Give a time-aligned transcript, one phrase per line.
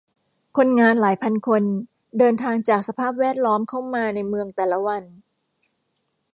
[0.57, 1.63] คนงานหลายพันคน
[2.19, 5.03] เดินทางจากสภาพแวดล้อมเข้ามาในเมืองในแต่ละวัน